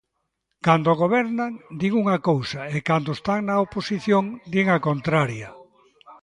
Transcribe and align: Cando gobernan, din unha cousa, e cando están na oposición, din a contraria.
Cando 0.65 0.99
gobernan, 1.03 1.53
din 1.79 1.93
unha 2.01 2.17
cousa, 2.29 2.61
e 2.75 2.77
cando 2.89 3.09
están 3.17 3.39
na 3.45 3.55
oposición, 3.65 4.23
din 4.53 4.67
a 4.75 4.77
contraria. 4.87 5.49